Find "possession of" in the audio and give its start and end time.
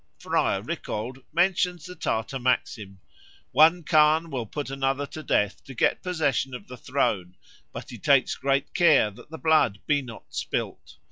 6.01-6.67